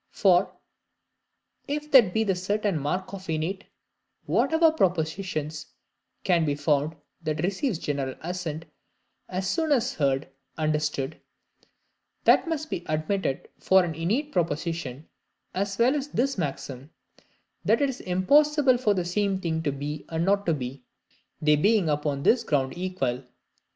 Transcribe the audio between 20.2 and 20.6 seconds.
not to